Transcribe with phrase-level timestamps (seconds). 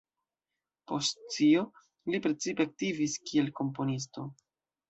[0.91, 1.61] Post tio
[2.13, 4.27] li precipe aktivis kiel komponisto.